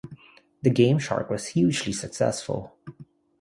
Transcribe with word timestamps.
The 0.63 0.71
GameShark 0.71 1.29
was 1.29 1.49
hugely 1.49 1.93
successful. 1.93 2.75